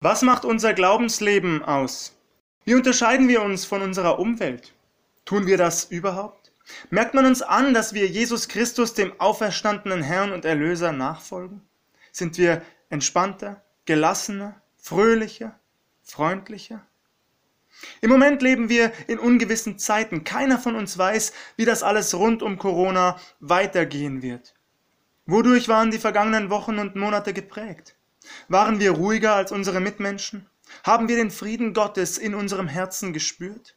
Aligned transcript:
Was 0.00 0.22
macht 0.22 0.44
unser 0.44 0.74
Glaubensleben 0.74 1.64
aus? 1.64 2.16
Wie 2.64 2.76
unterscheiden 2.76 3.26
wir 3.26 3.42
uns 3.42 3.64
von 3.64 3.82
unserer 3.82 4.20
Umwelt? 4.20 4.72
Tun 5.24 5.48
wir 5.48 5.56
das 5.56 5.86
überhaupt? 5.86 6.52
Merkt 6.90 7.14
man 7.14 7.26
uns 7.26 7.42
an, 7.42 7.74
dass 7.74 7.94
wir 7.94 8.06
Jesus 8.06 8.46
Christus, 8.46 8.94
dem 8.94 9.20
auferstandenen 9.20 10.04
Herrn 10.04 10.30
und 10.30 10.44
Erlöser, 10.44 10.92
nachfolgen? 10.92 11.62
Sind 12.12 12.38
wir 12.38 12.62
entspannter, 12.90 13.64
gelassener, 13.86 14.62
fröhlicher, 14.76 15.58
freundlicher? 16.04 16.86
Im 18.00 18.10
Moment 18.10 18.40
leben 18.40 18.68
wir 18.68 18.92
in 19.08 19.18
ungewissen 19.18 19.80
Zeiten. 19.80 20.22
Keiner 20.22 20.60
von 20.60 20.76
uns 20.76 20.96
weiß, 20.96 21.32
wie 21.56 21.64
das 21.64 21.82
alles 21.82 22.14
rund 22.14 22.44
um 22.44 22.56
Corona 22.56 23.18
weitergehen 23.40 24.22
wird. 24.22 24.54
Wodurch 25.26 25.66
waren 25.66 25.90
die 25.90 25.98
vergangenen 25.98 26.50
Wochen 26.50 26.78
und 26.78 26.94
Monate 26.94 27.32
geprägt? 27.32 27.97
Waren 28.48 28.80
wir 28.80 28.92
ruhiger 28.92 29.34
als 29.34 29.52
unsere 29.52 29.80
Mitmenschen? 29.80 30.46
Haben 30.84 31.08
wir 31.08 31.16
den 31.16 31.30
Frieden 31.30 31.74
Gottes 31.74 32.18
in 32.18 32.34
unserem 32.34 32.68
Herzen 32.68 33.12
gespürt? 33.12 33.76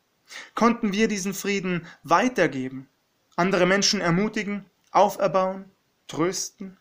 Konnten 0.56 0.94
wir 0.94 1.08
diesen 1.08 1.34
Frieden 1.34 1.86
weitergeben, 2.04 2.88
andere 3.36 3.66
Menschen 3.66 4.02
ermutigen, 4.02 4.66
auferbauen, 4.92 5.66
trösten? 6.08 6.78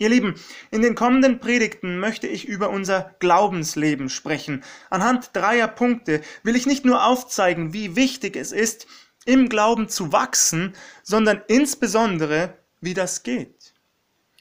Ihr 0.00 0.08
Lieben, 0.08 0.36
in 0.70 0.80
den 0.80 0.94
kommenden 0.94 1.40
Predigten 1.40 1.98
möchte 1.98 2.28
ich 2.28 2.46
über 2.46 2.70
unser 2.70 3.16
Glaubensleben 3.18 4.08
sprechen. 4.08 4.62
Anhand 4.90 5.30
dreier 5.32 5.66
Punkte 5.66 6.22
will 6.44 6.54
ich 6.54 6.66
nicht 6.66 6.84
nur 6.84 7.04
aufzeigen, 7.04 7.72
wie 7.72 7.96
wichtig 7.96 8.36
es 8.36 8.52
ist, 8.52 8.86
im 9.24 9.48
Glauben 9.48 9.88
zu 9.88 10.12
wachsen, 10.12 10.74
sondern 11.02 11.42
insbesondere, 11.48 12.56
wie 12.80 12.94
das 12.94 13.24
geht. 13.24 13.57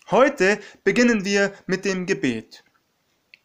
Heute 0.09 0.59
beginnen 0.85 1.25
wir 1.25 1.53
mit 1.65 1.83
dem 1.83 2.05
Gebet. 2.05 2.63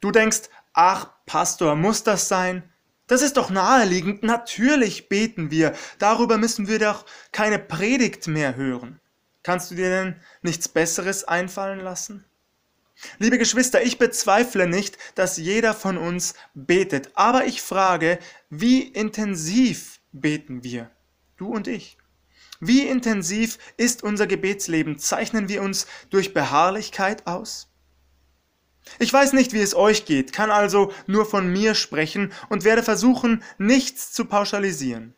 Du 0.00 0.12
denkst, 0.12 0.42
ach 0.72 1.10
Pastor, 1.26 1.74
muss 1.74 2.04
das 2.04 2.28
sein? 2.28 2.62
Das 3.08 3.20
ist 3.20 3.36
doch 3.36 3.50
naheliegend, 3.50 4.22
natürlich 4.22 5.08
beten 5.08 5.50
wir, 5.50 5.74
darüber 5.98 6.38
müssen 6.38 6.68
wir 6.68 6.78
doch 6.78 7.04
keine 7.32 7.58
Predigt 7.58 8.28
mehr 8.28 8.54
hören. 8.54 9.00
Kannst 9.42 9.72
du 9.72 9.74
dir 9.74 9.90
denn 9.90 10.20
nichts 10.42 10.68
Besseres 10.68 11.24
einfallen 11.24 11.80
lassen? 11.80 12.24
Liebe 13.18 13.38
Geschwister, 13.38 13.82
ich 13.82 13.98
bezweifle 13.98 14.68
nicht, 14.68 14.98
dass 15.16 15.38
jeder 15.38 15.74
von 15.74 15.98
uns 15.98 16.34
betet, 16.54 17.10
aber 17.14 17.44
ich 17.44 17.60
frage, 17.60 18.20
wie 18.50 18.82
intensiv 18.82 20.00
beten 20.12 20.62
wir, 20.62 20.92
du 21.36 21.48
und 21.48 21.66
ich? 21.66 21.98
Wie 22.64 22.86
intensiv 22.86 23.58
ist 23.76 24.04
unser 24.04 24.28
Gebetsleben? 24.28 24.96
Zeichnen 24.96 25.48
wir 25.48 25.62
uns 25.62 25.88
durch 26.10 26.32
Beharrlichkeit 26.32 27.26
aus? 27.26 27.72
Ich 29.00 29.12
weiß 29.12 29.32
nicht, 29.32 29.52
wie 29.52 29.58
es 29.58 29.74
euch 29.74 30.04
geht, 30.04 30.32
kann 30.32 30.52
also 30.52 30.92
nur 31.08 31.26
von 31.26 31.52
mir 31.52 31.74
sprechen 31.74 32.32
und 32.50 32.62
werde 32.62 32.84
versuchen, 32.84 33.42
nichts 33.58 34.12
zu 34.12 34.26
pauschalisieren. 34.26 35.16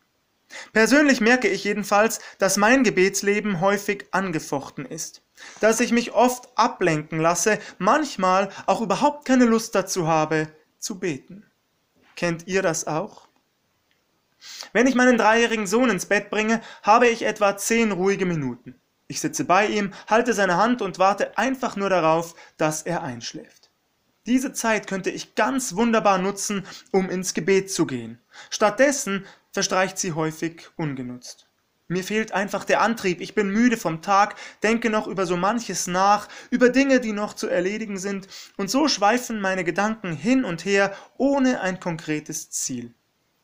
Persönlich 0.73 1.21
merke 1.21 1.47
ich 1.47 1.63
jedenfalls, 1.63 2.19
dass 2.39 2.57
mein 2.57 2.83
Gebetsleben 2.83 3.61
häufig 3.61 4.07
angefochten 4.09 4.87
ist, 4.87 5.21
dass 5.59 5.79
ich 5.81 5.91
mich 5.91 6.13
oft 6.13 6.49
ablenken 6.57 7.19
lasse, 7.19 7.59
manchmal 7.77 8.49
auch 8.65 8.81
überhaupt 8.81 9.25
keine 9.25 9.45
Lust 9.45 9.75
dazu 9.75 10.07
habe, 10.07 10.47
zu 10.79 10.97
beten. 10.97 11.45
Kennt 12.15 12.47
ihr 12.47 12.63
das 12.63 12.87
auch? 12.87 13.27
Wenn 14.73 14.87
ich 14.87 14.95
meinen 14.95 15.17
dreijährigen 15.17 15.67
Sohn 15.67 15.89
ins 15.89 16.05
Bett 16.05 16.29
bringe, 16.29 16.61
habe 16.83 17.07
ich 17.07 17.23
etwa 17.23 17.57
zehn 17.57 17.91
ruhige 17.91 18.25
Minuten. 18.25 18.75
Ich 19.07 19.21
sitze 19.21 19.45
bei 19.45 19.67
ihm, 19.67 19.93
halte 20.07 20.33
seine 20.33 20.57
Hand 20.57 20.81
und 20.81 20.99
warte 20.99 21.37
einfach 21.37 21.75
nur 21.75 21.89
darauf, 21.89 22.33
dass 22.57 22.81
er 22.81 23.03
einschläft. 23.03 23.69
Diese 24.25 24.53
Zeit 24.53 24.87
könnte 24.87 25.11
ich 25.11 25.35
ganz 25.35 25.75
wunderbar 25.75 26.17
nutzen, 26.17 26.65
um 26.91 27.09
ins 27.09 27.35
Gebet 27.35 27.71
zu 27.71 27.85
gehen. 27.85 28.19
Stattdessen 28.49 29.25
verstreicht 29.51 29.99
sie 29.99 30.13
häufig 30.13 30.69
ungenutzt. 30.75 31.47
Mir 31.87 32.03
fehlt 32.03 32.31
einfach 32.31 32.63
der 32.65 32.81
Antrieb, 32.81 33.21
ich 33.21 33.35
bin 33.35 33.49
müde 33.49 33.77
vom 33.77 34.01
Tag, 34.01 34.35
denke 34.63 34.89
noch 34.89 35.05
über 35.05 35.27
so 35.27 35.37
manches 35.37 35.85
nach, 35.85 36.27
über 36.49 36.69
Dinge, 36.69 36.99
die 36.99 37.11
noch 37.11 37.35
zu 37.35 37.47
erledigen 37.47 37.99
sind, 37.99 38.27
und 38.57 38.71
so 38.71 38.87
schweifen 38.87 39.39
meine 39.39 39.63
Gedanken 39.63 40.11
hin 40.11 40.45
und 40.45 40.65
her 40.65 40.95
ohne 41.17 41.61
ein 41.61 41.79
konkretes 41.79 42.49
Ziel. 42.49 42.95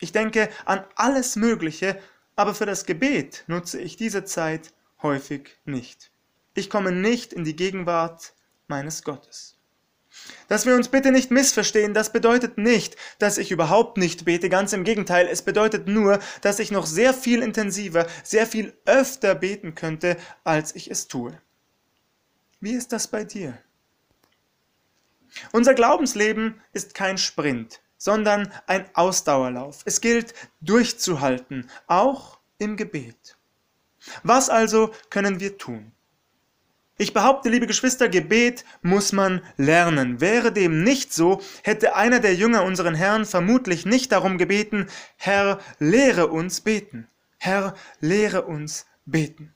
Ich 0.01 0.12
denke 0.12 0.50
an 0.66 0.84
alles 0.95 1.35
Mögliche, 1.35 1.97
aber 2.35 2.56
für 2.56 2.66
das 2.66 2.85
Gebet 2.85 3.44
nutze 3.47 3.79
ich 3.79 3.95
diese 3.95 4.25
Zeit 4.25 4.73
häufig 5.01 5.57
nicht. 5.63 6.12
Ich 6.56 6.69
komme 6.69 6.91
nicht 6.91 7.31
in 7.31 7.44
die 7.44 7.56
Gegenwart 7.56 8.34
meines 8.67 9.03
Gottes. 9.03 9.57
Dass 10.47 10.66
wir 10.66 10.75
uns 10.75 10.90
bitte 10.90 11.11
nicht 11.11 11.29
missverstehen, 11.29 11.94
das 11.94 12.11
bedeutet 12.11 12.57
nicht, 12.57 12.97
dass 13.19 13.38
ich 13.38 13.51
überhaupt 13.51 13.97
nicht 13.97 14.25
bete, 14.25 14.50
ganz 14.50 14.73
im 14.73 14.84
Gegenteil, 14.84 15.28
es 15.28 15.44
bedeutet 15.44 15.88
nur, 15.88 16.19
dass 16.41 16.59
ich 16.59 16.72
noch 16.72 16.88
sehr 16.88 17.13
viel 17.13 17.44
intensiver, 17.44 18.07
sehr 18.23 18.47
viel 18.47 18.73
öfter 18.85 19.35
beten 19.35 19.75
könnte, 19.75 20.17
als 20.44 20.75
ich 20.75 20.90
es 20.90 21.07
tue. 21.07 21.40
Wie 22.59 22.73
ist 22.73 22.91
das 22.91 23.07
bei 23.07 23.23
dir? 23.23 23.57
Unser 25.51 25.75
Glaubensleben 25.75 26.59
ist 26.73 26.95
kein 26.95 27.17
Sprint, 27.17 27.81
sondern 28.01 28.51
ein 28.66 28.85
Ausdauerlauf. 28.95 29.84
Es 29.85 30.01
gilt 30.01 30.34
durchzuhalten, 30.59 31.69
auch 31.85 32.39
im 32.57 32.75
Gebet. 32.75 33.38
Was 34.23 34.50
also 34.50 34.89
können 35.12 35.39
wir 35.39 35.59
tun? 35.59 35.91
Ich 36.97 37.13
behaupte, 37.13 37.50
liebe 37.50 37.67
Geschwister, 37.67 38.09
Gebet 38.09 38.66
muss 38.81 39.11
man 39.11 39.44
lernen. 39.56 40.19
Wäre 40.19 40.51
dem 40.51 40.84
nicht 40.84 41.13
so, 41.13 41.41
hätte 41.61 41.95
einer 41.95 42.19
der 42.19 42.34
Jünger 42.34 42.63
unseren 42.63 42.95
Herrn 42.95 43.23
vermutlich 43.23 43.85
nicht 43.85 44.11
darum 44.11 44.40
gebeten, 44.40 44.88
Herr, 45.17 45.59
lehre 45.78 46.25
uns 46.28 46.61
beten. 46.61 47.07
Herr, 47.38 47.75
lehre 48.00 48.45
uns 48.45 48.88
beten. 49.06 49.53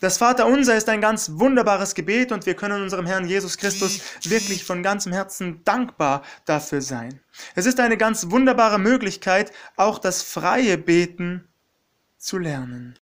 Das 0.00 0.18
Vaterunser 0.18 0.76
ist 0.76 0.88
ein 0.88 1.00
ganz 1.00 1.32
wunderbares 1.34 1.94
Gebet 1.94 2.32
und 2.32 2.46
wir 2.46 2.54
können 2.54 2.82
unserem 2.82 3.06
Herrn 3.06 3.26
Jesus 3.26 3.58
Christus 3.58 4.00
wirklich 4.24 4.64
von 4.64 4.82
ganzem 4.82 5.12
Herzen 5.12 5.64
dankbar 5.64 6.22
dafür 6.44 6.80
sein. 6.80 7.20
Es 7.54 7.66
ist 7.66 7.80
eine 7.80 7.96
ganz 7.96 8.30
wunderbare 8.30 8.78
Möglichkeit, 8.78 9.52
auch 9.76 9.98
das 9.98 10.22
freie 10.22 10.78
Beten 10.78 11.48
zu 12.16 12.38
lernen. 12.38 12.98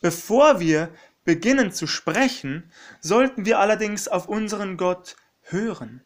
Bevor 0.00 0.60
wir 0.60 0.90
beginnen 1.24 1.72
zu 1.72 1.86
sprechen, 1.86 2.70
sollten 3.00 3.44
wir 3.44 3.58
allerdings 3.58 4.06
auf 4.06 4.28
unseren 4.28 4.76
Gott 4.76 5.16
hören. 5.42 6.04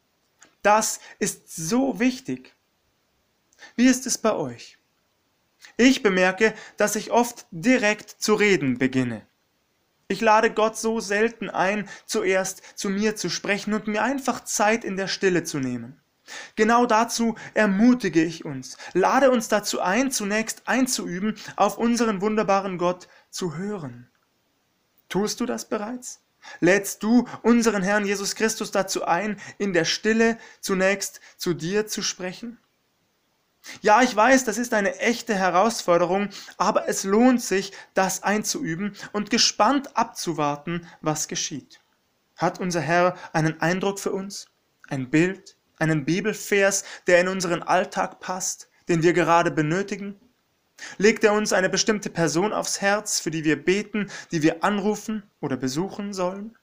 Das 0.62 1.00
ist 1.18 1.54
so 1.54 2.00
wichtig. 2.00 2.54
Wie 3.76 3.86
ist 3.86 4.06
es 4.06 4.16
bei 4.18 4.32
euch? 4.32 4.79
Ich 5.76 6.03
bemerke, 6.03 6.54
dass 6.76 6.97
ich 6.97 7.10
oft 7.10 7.47
direkt 7.50 8.10
zu 8.10 8.34
reden 8.34 8.78
beginne. 8.78 9.26
Ich 10.09 10.21
lade 10.21 10.50
Gott 10.50 10.76
so 10.76 10.98
selten 10.98 11.48
ein, 11.48 11.88
zuerst 12.04 12.62
zu 12.76 12.91
mir 12.91 13.15
zu 13.15 13.31
sprechen 13.31 13.75
und 13.75 13.87
mir 13.87 14.03
einfach 14.03 14.44
Zeit 14.44 14.84
in 14.84 14.97
der 14.97 15.06
Stille 15.06 15.44
zu 15.44 15.60
nehmen. 15.60 16.00
Genau 16.56 16.87
dazu 16.87 17.37
ermutige 17.54 18.22
ich 18.22 18.44
uns, 18.44 18.76
lade 18.93 19.31
uns 19.31 19.48
dazu 19.48 19.81
ein, 19.81 20.10
zunächst 20.10 20.62
einzuüben, 20.66 21.37
auf 21.56 21.78
unseren 21.78 22.21
wunderbaren 22.21 22.78
Gott 22.78 23.09
zu 23.31 23.56
hören. 23.56 24.10
Tust 25.09 25.41
du 25.41 25.47
das 25.47 25.69
bereits? 25.69 26.21
Lädst 26.60 27.03
du 27.03 27.27
unseren 27.42 27.82
Herrn 27.82 28.06
Jesus 28.06 28.34
Christus 28.34 28.71
dazu 28.71 29.04
ein, 29.04 29.41
in 29.59 29.72
der 29.72 29.84
Stille 29.84 30.38
zunächst 30.60 31.21
zu 31.37 31.54
dir 31.54 31.87
zu 31.87 32.03
sprechen? 32.03 32.59
Ja, 33.82 34.03
ich 34.03 34.15
weiß, 34.15 34.44
das 34.44 34.59
ist 34.59 34.72
eine 34.72 34.98
echte 34.98 35.34
Herausforderung, 35.34 36.31
aber 36.56 36.88
es 36.88 37.04
lohnt 37.04 37.43
sich, 37.43 37.72
das 37.94 38.22
einzuüben 38.22 38.97
und 39.12 39.31
gespannt 39.31 39.97
abzuwarten, 39.97 40.87
was 41.00 41.28
geschieht. 41.28 41.81
Hat 42.37 42.59
unser 42.59 42.81
Herr 42.81 43.16
einen 43.32 43.60
Eindruck 43.60 44.00
für 44.00 44.12
uns? 44.12 44.47
Ein 44.88 45.10
Bild? 45.10 45.56
Einen 45.78 46.04
Bibelvers, 46.04 46.84
der 47.07 47.21
in 47.21 47.28
unseren 47.28 47.62
Alltag 47.62 48.21
passt, 48.21 48.68
den 48.89 49.03
wir 49.03 49.12
gerade 49.12 49.51
benötigen? 49.51 50.18
Legt 50.97 51.24
er 51.24 51.34
uns 51.34 51.53
eine 51.53 51.68
bestimmte 51.68 52.09
Person 52.09 52.53
aufs 52.53 52.80
Herz, 52.80 53.21
für 53.21 53.30
die 53.30 53.45
wir 53.45 53.63
beten, 53.63 54.10
die 54.33 54.42
wir 54.42 54.65
anrufen 54.65 55.22
oder 55.41 55.56
besuchen 55.56 56.15
sollen? 56.15 56.56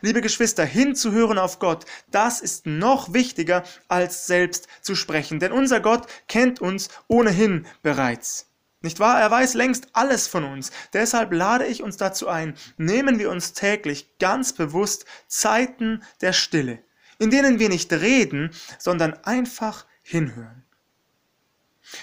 Liebe 0.00 0.20
Geschwister, 0.20 0.64
hinzuhören 0.64 1.38
auf 1.38 1.58
Gott, 1.58 1.84
das 2.10 2.40
ist 2.40 2.66
noch 2.66 3.12
wichtiger, 3.12 3.64
als 3.88 4.26
selbst 4.26 4.68
zu 4.82 4.94
sprechen, 4.94 5.40
denn 5.40 5.52
unser 5.52 5.80
Gott 5.80 6.06
kennt 6.28 6.60
uns 6.60 6.88
ohnehin 7.08 7.66
bereits. 7.82 8.46
Nicht 8.82 9.00
wahr? 9.00 9.20
Er 9.20 9.30
weiß 9.30 9.54
längst 9.54 9.88
alles 9.94 10.28
von 10.28 10.44
uns. 10.44 10.70
Deshalb 10.92 11.32
lade 11.32 11.66
ich 11.66 11.82
uns 11.82 11.96
dazu 11.96 12.28
ein, 12.28 12.54
nehmen 12.76 13.18
wir 13.18 13.30
uns 13.30 13.52
täglich 13.52 14.18
ganz 14.18 14.52
bewusst 14.52 15.06
Zeiten 15.26 16.02
der 16.20 16.32
Stille, 16.32 16.84
in 17.18 17.30
denen 17.30 17.58
wir 17.58 17.68
nicht 17.68 17.92
reden, 17.92 18.50
sondern 18.78 19.14
einfach 19.24 19.86
hinhören. 20.02 20.65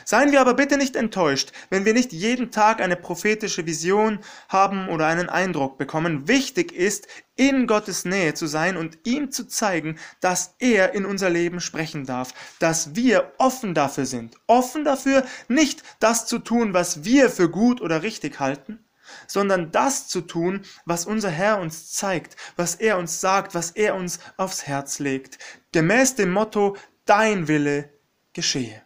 Seien 0.06 0.31
wir 0.31 0.41
aber 0.41 0.53
bitte 0.53 0.77
nicht 0.77 0.95
enttäuscht, 0.95 1.51
wenn 1.69 1.85
wir 1.85 1.94
nicht 1.94 2.13
jeden 2.13 2.51
Tag 2.51 2.81
eine 2.81 2.95
prophetische 2.95 3.65
Vision 3.65 4.19
haben 4.50 4.88
oder 4.89 5.07
einen 5.07 5.30
Eindruck 5.30 5.77
bekommen. 5.77 6.27
Wichtig 6.27 6.71
ist, 6.71 7.07
in 7.35 7.68
Gottes 7.68 8.06
Nähe 8.06 8.33
zu 8.33 8.47
sein 8.47 8.77
und 8.77 9.00
ihm 9.06 9.31
zu 9.31 9.47
zeigen, 9.47 9.97
dass 10.21 10.56
er 10.59 10.94
in 10.94 11.06
unser 11.06 11.30
Leben 11.30 11.59
sprechen 11.59 12.06
darf, 12.06 12.33
dass 12.59 12.95
wir 12.95 13.33
offen 13.38 13.74
dafür 13.74 14.06
sind, 14.06 14.35
offen 14.47 14.85
dafür, 14.85 15.25
nicht 15.47 15.83
das 16.00 16.27
zu 16.27 16.39
tun, 16.39 16.74
was 16.74 17.03
wir 17.03 17.29
für 17.29 17.50
gut 17.50 17.81
oder 17.81 18.03
richtig 18.03 18.39
halten, 18.39 18.86
sondern 19.27 19.71
das 19.71 20.07
zu 20.07 20.21
tun, 20.21 20.62
was 20.86 21.06
unser 21.06 21.29
Herr 21.29 21.59
uns 21.59 21.91
zeigt, 21.91 22.38
was 22.56 22.75
er 22.75 22.97
uns 22.97 23.19
sagt, 23.19 23.56
was 23.56 23.71
er 23.71 23.95
uns 23.95 24.19
aufs 24.38 24.68
Herz 24.68 25.00
legt, 25.00 25.39
gemäß 25.71 26.15
dem 26.15 26.31
Motto, 26.31 26.77
dein 27.06 27.47
Wille 27.47 27.89
geschehe. 28.33 28.83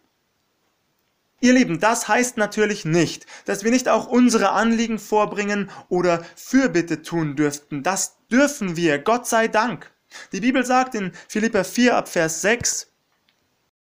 Ihr 1.40 1.52
Lieben, 1.52 1.78
das 1.78 2.08
heißt 2.08 2.36
natürlich 2.36 2.84
nicht, 2.84 3.26
dass 3.44 3.62
wir 3.62 3.70
nicht 3.70 3.88
auch 3.88 4.08
unsere 4.08 4.50
Anliegen 4.50 4.98
vorbringen 4.98 5.70
oder 5.88 6.24
Fürbitte 6.34 7.02
tun 7.02 7.36
dürften. 7.36 7.84
Das 7.84 8.16
dürfen 8.28 8.76
wir, 8.76 8.98
Gott 8.98 9.28
sei 9.28 9.46
Dank. 9.46 9.92
Die 10.32 10.40
Bibel 10.40 10.64
sagt 10.66 10.96
in 10.96 11.12
Philippa 11.28 11.62
4 11.62 11.96
ab 11.96 12.08
Vers 12.08 12.42
6, 12.42 12.88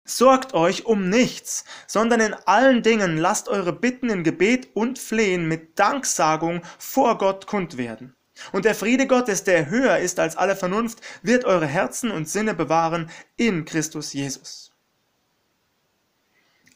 Sorgt 0.05 0.53
euch 0.53 0.85
um 0.85 1.09
nichts, 1.09 1.65
sondern 1.87 2.19
in 2.19 2.33
allen 2.33 2.83
Dingen 2.83 3.17
lasst 3.17 3.47
eure 3.47 3.73
Bitten 3.73 4.09
in 4.09 4.23
Gebet 4.23 4.69
und 4.73 4.99
Flehen 4.99 5.47
mit 5.47 5.77
Danksagung 5.77 6.61
vor 6.77 7.17
Gott 7.17 7.47
kund 7.47 7.77
werden. 7.77 8.15
Und 8.51 8.65
der 8.65 8.75
Friede 8.75 9.05
Gottes, 9.05 9.43
der 9.43 9.69
höher 9.69 9.97
ist 9.97 10.19
als 10.19 10.35
alle 10.35 10.55
Vernunft, 10.55 11.01
wird 11.21 11.45
eure 11.45 11.67
Herzen 11.67 12.11
und 12.11 12.29
Sinne 12.29 12.53
bewahren 12.53 13.09
in 13.37 13.65
Christus 13.65 14.13
Jesus. 14.13 14.68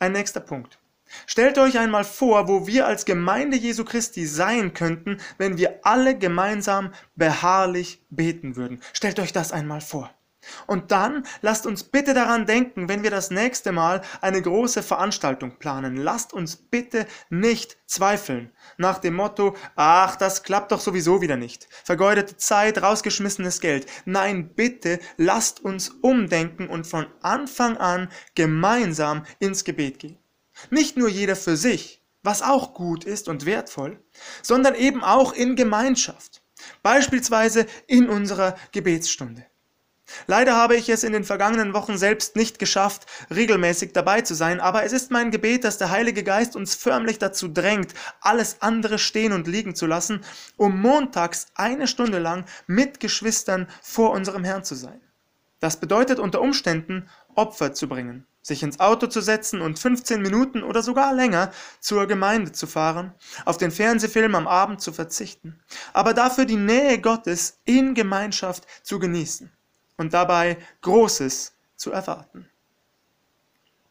Ein 0.04 0.12
nächster 0.12 0.42
Punkt. 0.42 0.80
Stellt 1.26 1.58
euch 1.58 1.80
einmal 1.80 2.04
vor, 2.04 2.50
wo 2.50 2.68
wir 2.68 2.88
als 2.88 3.06
Gemeinde 3.06 3.56
Jesu 3.56 3.86
Christi 3.86 4.26
sein 4.26 4.74
könnten, 4.74 5.22
wenn 5.38 5.58
wir 5.58 5.80
alle 5.84 6.18
gemeinsam 6.18 6.94
beharrlich 7.16 8.04
beten 8.10 8.58
würden. 8.58 8.82
Stellt 8.92 9.18
euch 9.22 9.32
das 9.32 9.54
einmal 9.54 9.80
vor. 9.80 10.14
Und 10.68 10.92
dann 10.92 11.26
lasst 11.42 11.66
uns 11.66 11.84
bitte 11.84 12.14
daran 12.14 12.46
denken, 12.46 12.90
wenn 12.90 13.04
wir 13.04 13.12
das 13.12 13.32
nächste 13.32 13.72
Mal 13.72 14.02
eine 14.22 14.42
große 14.42 14.84
Veranstaltung 14.84 15.58
planen. 15.60 15.98
Lasst 15.98 16.34
uns 16.34 16.56
bitte 16.56 17.06
nicht 17.30 17.78
zweifeln. 17.86 18.52
Nach 18.78 19.00
dem 19.00 19.16
Motto, 19.16 19.56
ach, 19.76 20.16
das 20.16 20.44
klappt 20.44 20.72
doch 20.72 20.80
sowieso 20.80 21.22
wieder 21.22 21.38
nicht. 21.38 21.68
Vergeudete 21.84 22.38
Zeit, 22.38 22.82
rausgeschmissenes 22.82 23.60
Geld. 23.60 23.88
Nein, 24.06 24.54
bitte 24.56 25.00
lasst 25.18 25.60
uns 25.62 25.90
umdenken 25.90 26.68
und 26.68 26.88
von 26.88 27.08
Anfang 27.22 27.78
an 27.78 28.10
gemeinsam 28.36 29.26
ins 29.40 29.64
Gebet 29.64 30.00
gehen. 30.00 30.18
Nicht 30.70 30.98
nur 30.98 31.10
jeder 31.10 31.36
für 31.36 31.58
sich, 31.58 32.02
was 32.22 32.42
auch 32.42 32.74
gut 32.74 33.04
ist 33.04 33.28
und 33.28 33.46
wertvoll, 33.46 34.00
sondern 34.42 34.76
eben 34.76 35.04
auch 35.04 35.34
in 35.34 35.56
Gemeinschaft. 35.56 36.42
Beispielsweise 36.82 37.66
in 37.88 38.10
unserer 38.10 38.56
Gebetsstunde. 38.72 39.46
Leider 40.28 40.56
habe 40.56 40.76
ich 40.76 40.90
es 40.90 41.04
in 41.04 41.14
den 41.14 41.24
vergangenen 41.24 41.74
Wochen 41.74 41.98
selbst 41.98 42.36
nicht 42.36 42.60
geschafft, 42.60 43.06
regelmäßig 43.34 43.94
dabei 43.94 44.22
zu 44.22 44.34
sein, 44.34 44.60
aber 44.60 44.84
es 44.84 44.94
ist 44.94 45.12
mein 45.12 45.32
Gebet, 45.32 45.64
dass 45.64 45.78
der 45.78 45.90
Heilige 45.90 46.24
Geist 46.24 46.56
uns 46.56 46.76
förmlich 46.76 47.20
dazu 47.20 47.48
drängt, 47.48 47.94
alles 48.22 48.58
andere 48.62 49.00
stehen 49.00 49.34
und 49.34 49.48
liegen 49.48 49.76
zu 49.76 49.86
lassen, 49.86 50.22
um 50.58 50.80
montags 50.82 51.48
eine 51.56 51.88
Stunde 51.88 52.20
lang 52.20 52.46
mit 52.68 53.00
Geschwistern 53.00 53.68
vor 53.82 54.12
unserem 54.12 54.44
Herrn 54.44 54.64
zu 54.64 54.76
sein. 54.76 55.02
Das 55.60 55.78
bedeutet 55.78 56.20
unter 56.20 56.42
Umständen 56.42 57.10
Opfer 57.36 57.74
zu 57.74 57.88
bringen, 57.88 58.28
sich 58.42 58.64
ins 58.64 58.82
Auto 58.82 59.08
zu 59.08 59.22
setzen 59.22 59.62
und 59.62 59.80
15 59.80 60.22
Minuten 60.22 60.62
oder 60.62 60.84
sogar 60.84 61.14
länger 61.14 61.52
zur 61.80 62.06
Gemeinde 62.06 62.52
zu 62.52 62.68
fahren, 62.68 63.14
auf 63.46 63.58
den 63.58 63.72
Fernsehfilm 63.72 64.36
am 64.36 64.48
Abend 64.48 64.82
zu 64.82 64.92
verzichten, 64.92 65.62
aber 65.94 66.14
dafür 66.14 66.44
die 66.44 66.58
Nähe 66.58 67.00
Gottes 67.00 67.62
in 67.64 67.94
Gemeinschaft 67.94 68.68
zu 68.84 69.00
genießen 69.00 69.52
und 69.98 70.14
dabei 70.14 70.58
Großes 70.82 71.54
zu 71.76 71.92
erwarten. 71.92 72.50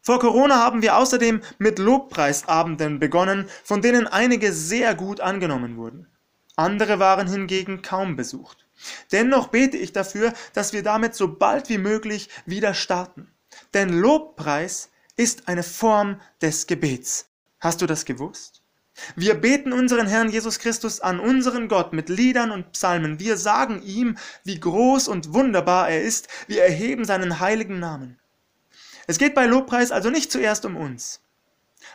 Vor 0.01 0.19
Corona 0.19 0.57
haben 0.57 0.81
wir 0.81 0.97
außerdem 0.97 1.41
mit 1.59 1.79
Lobpreisabenden 1.79 2.99
begonnen, 2.99 3.47
von 3.63 3.81
denen 3.81 4.05
einige 4.05 4.51
sehr 4.51 4.95
gut 4.95 5.21
angenommen 5.21 5.77
wurden. 5.77 6.07
Andere 6.55 6.99
waren 6.99 7.27
hingegen 7.27 7.81
kaum 7.81 8.15
besucht. 8.15 8.67
Dennoch 9.11 9.47
bete 9.47 9.77
ich 9.77 9.93
dafür, 9.93 10.33
dass 10.53 10.73
wir 10.73 10.83
damit 10.83 11.15
so 11.15 11.33
bald 11.33 11.69
wie 11.69 11.77
möglich 11.77 12.29
wieder 12.45 12.73
starten. 12.73 13.31
Denn 13.73 13.89
Lobpreis 13.89 14.89
ist 15.15 15.47
eine 15.47 15.63
Form 15.63 16.19
des 16.41 16.67
Gebets. 16.67 17.29
Hast 17.59 17.81
du 17.81 17.85
das 17.85 18.03
gewusst? 18.03 18.62
Wir 19.15 19.35
beten 19.35 19.73
unseren 19.73 20.07
Herrn 20.07 20.29
Jesus 20.29 20.59
Christus 20.59 20.99
an, 20.99 21.19
unseren 21.19 21.67
Gott, 21.67 21.93
mit 21.93 22.09
Liedern 22.09 22.51
und 22.51 22.71
Psalmen. 22.73 23.19
Wir 23.19 23.37
sagen 23.37 23.81
ihm, 23.83 24.17
wie 24.43 24.59
groß 24.59 25.07
und 25.07 25.33
wunderbar 25.33 25.89
er 25.89 26.01
ist. 26.01 26.27
Wir 26.47 26.63
erheben 26.63 27.05
seinen 27.05 27.39
heiligen 27.39 27.79
Namen. 27.79 28.19
Es 29.07 29.17
geht 29.17 29.35
bei 29.35 29.45
Lobpreis 29.45 29.91
also 29.91 30.09
nicht 30.09 30.31
zuerst 30.31 30.65
um 30.65 30.77
uns. 30.77 31.21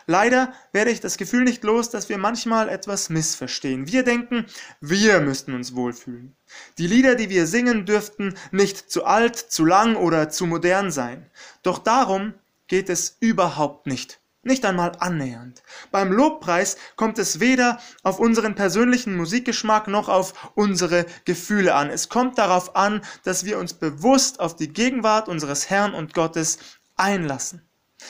Leider 0.05 0.53
werde 0.71 0.91
ich 0.91 0.99
das 0.99 1.17
Gefühl 1.17 1.43
nicht 1.43 1.63
los, 1.63 1.89
dass 1.89 2.09
wir 2.09 2.17
manchmal 2.17 2.69
etwas 2.69 3.09
missverstehen. 3.09 3.87
Wir 3.87 4.03
denken, 4.03 4.45
wir 4.81 5.19
müssten 5.19 5.53
uns 5.53 5.75
wohlfühlen. 5.75 6.35
Die 6.77 6.87
Lieder, 6.87 7.15
die 7.15 7.29
wir 7.29 7.47
singen, 7.47 7.85
dürften 7.85 8.35
nicht 8.51 8.91
zu 8.91 9.05
alt, 9.05 9.35
zu 9.35 9.65
lang 9.65 9.95
oder 9.95 10.29
zu 10.29 10.45
modern 10.45 10.91
sein. 10.91 11.29
Doch 11.63 11.79
darum 11.79 12.33
geht 12.67 12.89
es 12.89 13.17
überhaupt 13.19 13.87
nicht. 13.87 14.19
Nicht 14.41 14.63
einmal 14.63 14.93
annähernd. 14.99 15.61
Beim 15.91 16.13
Lobpreis 16.13 16.77
kommt 16.95 17.19
es 17.19 17.41
weder 17.41 17.77
auf 18.03 18.19
unseren 18.19 18.55
persönlichen 18.55 19.17
Musikgeschmack 19.17 19.89
noch 19.89 20.07
auf 20.07 20.51
unsere 20.55 21.05
Gefühle 21.25 21.75
an. 21.75 21.89
Es 21.89 22.07
kommt 22.07 22.37
darauf 22.37 22.77
an, 22.77 23.01
dass 23.25 23.43
wir 23.43 23.59
uns 23.59 23.73
bewusst 23.73 24.39
auf 24.39 24.55
die 24.55 24.71
Gegenwart 24.71 25.27
unseres 25.27 25.69
Herrn 25.69 25.93
und 25.93 26.13
Gottes 26.13 26.59
einlassen, 26.95 27.67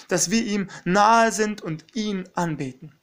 dass 0.08 0.30
wir 0.30 0.44
ihm 0.44 0.70
nahe 0.86 1.32
sind 1.32 1.64
und 1.64 1.86
ihn 1.96 2.30
anbeten. 2.36 2.94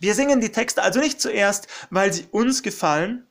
Wir 0.00 0.16
singen 0.16 0.40
die 0.40 0.50
Texte 0.50 0.82
also 0.82 0.98
nicht 0.98 1.20
zuerst, 1.20 1.68
weil 1.90 2.12
sie 2.12 2.26
uns 2.32 2.64
gefallen. 2.64 3.24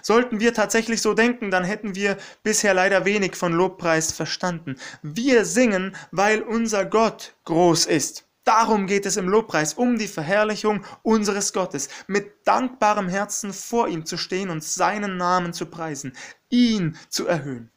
Sollten 0.00 0.40
wir 0.40 0.54
tatsächlich 0.54 1.02
so 1.02 1.12
denken, 1.12 1.50
dann 1.50 1.64
hätten 1.64 1.94
wir 1.94 2.16
bisher 2.42 2.72
leider 2.72 3.04
wenig 3.04 3.36
von 3.36 3.52
Lobpreis 3.52 4.12
verstanden. 4.12 4.76
Wir 5.02 5.44
singen, 5.44 5.94
weil 6.10 6.40
unser 6.40 6.86
Gott 6.86 7.34
groß 7.44 7.84
ist. 7.84 8.29
Darum 8.44 8.86
geht 8.86 9.06
es 9.06 9.16
im 9.16 9.28
Lobpreis, 9.28 9.74
um 9.74 9.98
die 9.98 10.08
Verherrlichung 10.08 10.84
unseres 11.02 11.52
Gottes, 11.52 11.88
mit 12.06 12.46
dankbarem 12.46 13.08
Herzen 13.08 13.52
vor 13.52 13.88
ihm 13.88 14.06
zu 14.06 14.16
stehen 14.16 14.50
und 14.50 14.64
seinen 14.64 15.16
Namen 15.18 15.52
zu 15.52 15.66
preisen, 15.66 16.16
ihn 16.48 16.96
zu 17.08 17.26
erhöhen. 17.26 17.70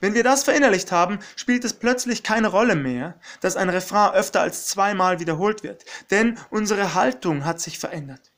Wenn 0.00 0.14
wir 0.14 0.24
das 0.24 0.44
verinnerlicht 0.44 0.92
haben, 0.92 1.18
spielt 1.36 1.64
es 1.64 1.74
plötzlich 1.74 2.22
keine 2.22 2.48
Rolle 2.48 2.76
mehr, 2.76 3.18
dass 3.40 3.56
ein 3.56 3.68
Refrain 3.68 4.14
öfter 4.14 4.40
als 4.40 4.66
zweimal 4.66 5.20
wiederholt 5.20 5.62
wird, 5.62 5.84
denn 6.10 6.38
unsere 6.50 6.94
Haltung 6.94 7.44
hat 7.44 7.60
sich 7.60 7.78
verändert. 7.78 8.32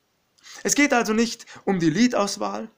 Es 0.63 0.75
geht 0.75 0.93
also 0.93 1.13
nicht 1.13 1.45
um 1.63 1.79
die 1.79 1.89
Liedauswahl 1.89 2.69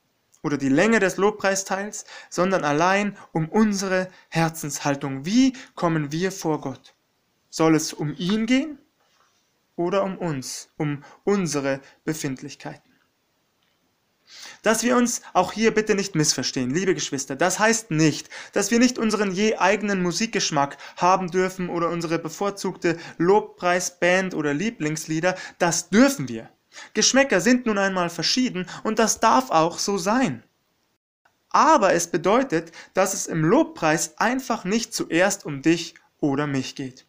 oder 0.44 0.58
die 0.58 0.70
Länge 0.70 1.00
des 1.00 1.18
Lobpreisteils, 1.18 2.06
sondern 2.30 2.64
allein 2.64 3.18
um 3.32 3.50
unsere 3.50 4.10
Herzenshaltung. 4.30 5.26
Wie 5.26 5.54
kommen 5.76 6.12
wir 6.12 6.32
vor 6.32 6.62
Gott? 6.62 6.94
Soll 7.50 7.76
es 7.76 7.94
um 7.94 8.14
ihn 8.18 8.46
gehen 8.46 8.78
oder 9.76 10.04
um 10.04 10.18
uns, 10.18 10.70
um 10.78 11.04
unsere 11.24 11.82
Befindlichkeiten? 12.04 12.90
Dass 14.62 14.84
wir 14.84 14.96
uns 14.96 15.22
auch 15.34 15.54
hier 15.54 15.74
bitte 15.74 15.96
nicht 15.96 16.14
missverstehen, 16.14 16.70
liebe 16.70 16.94
Geschwister, 16.94 17.36
das 17.36 17.58
heißt 17.58 17.90
nicht, 17.90 18.30
dass 18.54 18.70
wir 18.70 18.78
nicht 18.78 19.00
unseren 19.00 19.32
je 19.32 19.56
eigenen 19.58 20.04
Musikgeschmack 20.04 20.78
haben 20.98 21.32
dürfen 21.32 21.70
oder 21.70 21.90
unsere 21.90 22.20
bevorzugte 22.20 23.00
Lobpreisband 23.18 24.36
oder 24.36 24.54
Lieblingslieder, 24.54 25.36
das 25.58 25.90
dürfen 25.90 26.28
wir. 26.28 26.50
Geschmäcker 26.94 27.42
sind 27.42 27.66
nun 27.66 27.80
einmal 27.80 28.12
verschieden 28.12 28.68
und 28.84 29.00
das 29.00 29.20
darf 29.20 29.50
auch 29.50 29.80
so 29.80 29.98
sein. 29.98 30.44
Aber 31.50 31.94
es 31.94 32.08
bedeutet, 32.08 32.72
dass 32.94 33.16
es 33.16 33.26
im 33.26 33.44
Lobpreis 33.44 34.20
einfach 34.20 34.66
nicht 34.66 34.94
zuerst 34.94 35.46
um 35.46 35.64
dich 35.64 35.96
oder 36.20 36.46
mich 36.46 36.76
geht. 36.76 37.08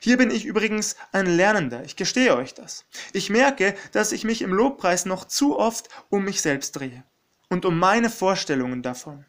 Hier 0.00 0.16
bin 0.16 0.30
ich 0.30 0.44
übrigens 0.44 0.96
ein 1.12 1.26
Lernender, 1.26 1.84
ich 1.84 1.96
gestehe 1.96 2.36
euch 2.36 2.54
das. 2.54 2.84
Ich 3.12 3.30
merke, 3.30 3.74
dass 3.92 4.12
ich 4.12 4.24
mich 4.24 4.42
im 4.42 4.52
Lobpreis 4.52 5.06
noch 5.06 5.24
zu 5.24 5.58
oft 5.58 5.88
um 6.10 6.24
mich 6.24 6.40
selbst 6.40 6.72
drehe 6.72 7.04
und 7.48 7.64
um 7.64 7.78
meine 7.78 8.10
Vorstellungen 8.10 8.82
davon. 8.82 9.24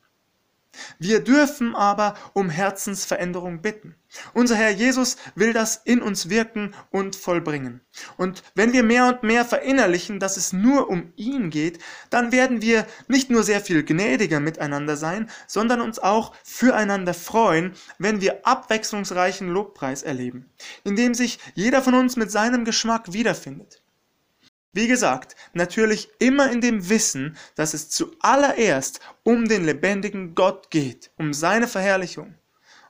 Wir 1.00 1.24
dürfen 1.24 1.76
aber 1.76 2.16
um 2.34 2.50
Herzensveränderung 2.50 3.62
bitten. 3.62 3.96
Unser 4.34 4.56
Herr 4.56 4.72
Jesus 4.72 5.18
will 5.36 5.54
das 5.54 5.82
in 5.84 6.02
uns 6.02 6.30
wirken 6.30 6.74
und 6.90 7.16
vollbringen. 7.16 7.82
Und 8.18 8.44
wenn 8.54 8.74
wir 8.74 8.84
mehr 8.84 9.08
und 9.08 9.24
mehr 9.24 9.46
verinnerlichen, 9.46 10.20
dass 10.20 10.38
es 10.38 10.54
nur 10.54 10.90
um 10.90 11.12
ihn 11.16 11.50
geht, 11.50 11.80
dann 12.10 12.32
werden 12.32 12.62
wir 12.62 12.86
nicht 13.08 13.30
nur 13.30 13.44
sehr 13.44 13.62
viel 13.62 13.84
gnädiger 13.84 14.40
miteinander 14.40 14.98
sein, 14.98 15.30
sondern 15.48 15.82
uns 15.82 16.00
auch 16.00 16.34
füreinander 16.44 17.14
freuen, 17.14 17.74
wenn 18.00 18.22
wir 18.22 18.46
abwechslungsreichen 18.46 19.50
Lobpreis 19.50 20.04
erleben, 20.04 20.50
in 20.84 20.96
dem 20.96 21.14
sich 21.14 21.40
jeder 21.54 21.82
von 21.82 21.94
uns 21.94 22.16
mit 22.16 22.32
seinem 22.32 22.66
Geschmack 22.66 23.14
wiederfindet. 23.14 23.85
Wie 24.76 24.90
gesagt, 24.90 25.38
natürlich 25.54 26.10
immer 26.20 26.52
in 26.52 26.60
dem 26.60 26.90
Wissen, 26.90 27.38
dass 27.56 27.74
es 27.74 27.90
zuallererst 27.90 29.00
um 29.24 29.48
den 29.48 29.64
lebendigen 29.64 30.36
Gott 30.36 30.70
geht, 30.70 31.12
um 31.16 31.34
seine 31.34 31.70
Verherrlichung, 31.70 32.36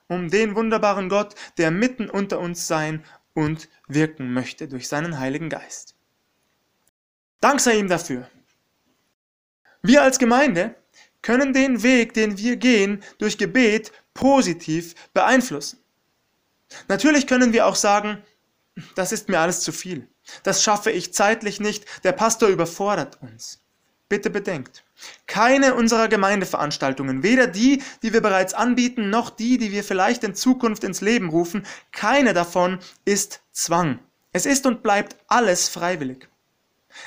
um 0.08 0.32
den 0.32 0.56
wunderbaren 0.56 1.10
Gott, 1.10 1.36
der 1.60 1.70
mitten 1.70 2.10
unter 2.10 2.40
uns 2.40 2.66
sein 2.66 3.06
und 3.36 3.70
wirken 3.88 4.34
möchte 4.34 4.68
durch 4.68 4.88
seinen 4.88 5.20
Heiligen 5.20 5.48
Geist. 5.48 5.94
Dank 7.40 7.62
sei 7.62 7.78
ihm 7.78 7.88
dafür. 7.88 8.28
Wir 9.84 10.02
als 10.02 10.18
Gemeinde 10.18 10.74
können 11.22 11.54
den 11.54 11.84
Weg, 11.84 12.16
den 12.16 12.40
wir 12.40 12.56
gehen, 12.56 13.04
durch 13.20 13.38
Gebet 13.38 13.92
positiv 14.16 14.96
beeinflussen. 15.14 15.78
Natürlich 16.88 17.28
können 17.28 17.54
wir 17.54 17.68
auch 17.68 17.76
sagen, 17.76 18.24
das 18.96 19.12
ist 19.12 19.30
mir 19.30 19.40
alles 19.40 19.60
zu 19.60 19.72
viel. 19.72 20.10
Das 20.44 20.64
schaffe 20.64 20.92
ich 20.92 21.14
zeitlich 21.14 21.60
nicht. 21.60 21.86
Der 22.04 22.12
Pastor 22.12 22.50
überfordert 22.50 23.22
uns. 23.22 23.62
Bitte 24.08 24.30
bedenkt, 24.30 24.84
keine 25.26 25.74
unserer 25.74 26.08
Gemeindeveranstaltungen, 26.08 27.24
weder 27.24 27.48
die, 27.48 27.82
die 28.04 28.14
wir 28.14 28.22
bereits 28.22 28.54
anbieten, 28.54 29.10
noch 29.10 29.32
die, 29.32 29.58
die 29.58 29.72
wir 29.72 29.84
vielleicht 29.84 30.24
in 30.24 30.36
Zukunft 30.36 30.84
ins 30.84 31.02
Leben 31.02 31.30
rufen, 31.30 31.66
keine 31.92 32.34
davon 32.34 32.78
ist 33.04 33.42
Zwang. 33.52 34.00
Es 34.32 34.46
ist 34.46 34.68
und 34.68 34.84
bleibt 34.84 35.16
alles 35.28 35.70
freiwillig. 35.70 36.28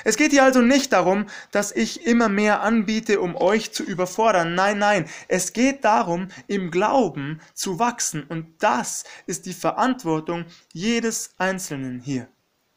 Es 0.03 0.17
geht 0.17 0.31
hier 0.31 0.43
also 0.43 0.61
nicht 0.61 0.93
darum, 0.93 1.25
dass 1.51 1.71
ich 1.71 2.05
immer 2.05 2.29
mehr 2.29 2.61
anbiete, 2.61 3.21
um 3.21 3.35
euch 3.35 3.71
zu 3.71 3.83
überfordern. 3.83 4.53
Nein, 4.53 4.77
nein, 4.77 5.09
es 5.27 5.53
geht 5.53 5.83
darum, 5.83 6.27
im 6.47 6.71
Glauben 6.71 7.41
zu 7.53 7.79
wachsen. 7.79 8.23
Und 8.23 8.61
das 8.61 9.03
ist 9.25 9.45
die 9.45 9.53
Verantwortung 9.53 10.45
jedes 10.73 11.31
Einzelnen 11.37 11.99
hier. 11.99 12.27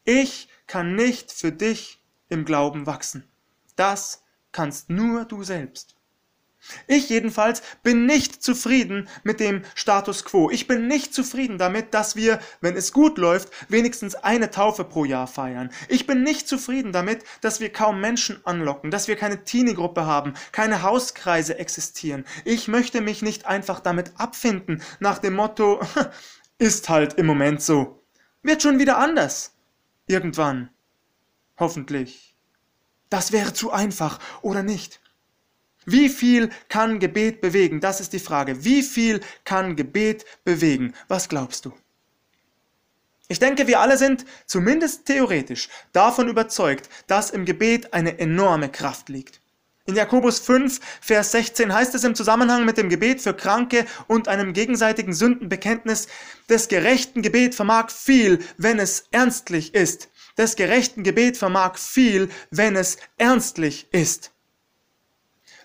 Ich 0.05 0.49
kann 0.67 0.97
nicht 0.97 1.31
für 1.31 1.53
dich 1.53 2.03
im 2.29 2.45
Glauben 2.45 2.87
wachsen. 2.87 3.29
Das 3.77 4.23
kannst 4.51 4.91
nur 4.91 5.25
du 5.25 5.45
selbst. 5.45 5.97
Ich 6.87 7.09
jedenfalls 7.09 7.63
bin 7.83 8.07
nicht 8.07 8.43
zufrieden 8.43 9.09
mit 9.25 9.41
dem 9.41 9.63
Status 9.75 10.25
quo. 10.25 10.51
Ich 10.51 10.69
bin 10.69 10.87
nicht 10.87 11.13
zufrieden 11.13 11.59
damit, 11.59 11.93
dass 11.93 12.15
wir, 12.15 12.39
wenn 12.61 12.77
es 12.77 12.93
gut 12.93 13.19
läuft, 13.19 13.51
wenigstens 13.69 14.15
eine 14.15 14.51
Taufe 14.51 14.85
pro 14.85 15.05
Jahr 15.05 15.27
feiern. 15.27 15.71
Ich 15.89 16.07
bin 16.07 16.23
nicht 16.23 16.47
zufrieden 16.47 16.93
damit, 16.93 17.25
dass 17.41 17.61
wir 17.61 17.73
kaum 17.73 18.01
Menschen 18.01 18.45
anlocken, 18.47 18.91
dass 18.91 19.09
wir 19.09 19.17
keine 19.17 19.43
Teenie-Gruppe 19.43 20.07
haben, 20.07 20.35
keine 20.53 20.83
Hauskreise 20.83 21.59
existieren. 21.59 22.25
Ich 22.45 22.69
möchte 22.69 23.01
mich 23.01 23.23
nicht 23.23 23.47
einfach 23.47 23.81
damit 23.81 24.13
abfinden, 24.17 24.83
nach 25.01 25.19
dem 25.19 25.35
Motto, 25.35 25.81
ist 26.59 26.89
halt 26.89 27.15
im 27.15 27.27
Moment 27.27 27.61
so. 27.61 28.05
Wird 28.43 28.63
schon 28.63 28.79
wieder 28.79 28.99
anders. 28.99 29.53
Irgendwann. 30.07 30.71
Hoffentlich. 31.59 32.35
Das 33.11 33.31
wäre 33.31 33.53
zu 33.53 33.71
einfach, 33.71 34.19
oder 34.43 34.63
nicht? 34.63 35.01
Wie 35.85 36.09
viel 36.09 36.49
kann 36.69 36.99
Gebet 36.99 37.41
bewegen? 37.41 37.81
Das 37.81 38.01
ist 38.01 38.13
die 38.13 38.19
Frage. 38.19 38.65
Wie 38.65 38.83
viel 38.83 39.21
kann 39.45 39.77
Gebet 39.77 40.25
bewegen? 40.45 40.95
Was 41.09 41.29
glaubst 41.29 41.65
du? 41.67 41.73
Ich 43.29 43.39
denke, 43.39 43.67
wir 43.67 43.81
alle 43.81 43.99
sind, 43.99 44.25
zumindest 44.47 45.07
theoretisch, 45.07 45.69
davon 45.93 46.29
überzeugt, 46.29 46.89
dass 47.07 47.31
im 47.31 47.45
Gebet 47.45 47.93
eine 47.93 48.19
enorme 48.19 48.71
Kraft 48.71 49.09
liegt. 49.09 49.42
In 49.93 49.99
Jakobus 49.99 50.39
5, 50.39 50.81
Vers 51.03 51.33
16 51.33 51.71
heißt 51.71 51.95
es 51.95 52.05
im 52.05 52.15
Zusammenhang 52.15 52.65
mit 52.65 52.79
dem 52.79 52.89
Gebet 52.89 53.21
für 53.21 53.35
Kranke 53.35 53.85
und 54.07 54.27
einem 54.27 54.55
gegenseitigen 54.55 55.13
Sündenbekenntnis, 55.13 56.09
des 56.49 56.69
gerechten 56.69 57.21
Gebet 57.21 57.55
vermag 57.55 57.91
viel, 57.91 58.39
wenn 58.57 58.79
es 58.79 59.09
ernstlich 59.11 59.75
ist. 59.75 60.09
Des 60.39 60.57
gerechten 60.57 61.03
Gebet 61.03 61.37
vermag 61.37 61.77
viel, 61.77 62.31
wenn 62.51 62.75
es 62.75 62.97
ernstlich 63.19 63.89
ist. 63.93 64.33